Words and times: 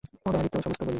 উদয়াদিত্য 0.25 0.55
সমস্ত 0.55 0.81
বলিলেন। 0.81 0.89